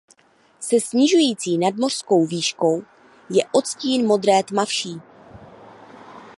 [0.59, 2.83] Se snižující nadmořskou výškou
[3.29, 5.01] je odstín modré tmavší.